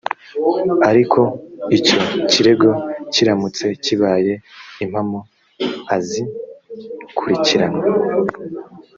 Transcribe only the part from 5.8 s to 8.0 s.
azkurikiranwe.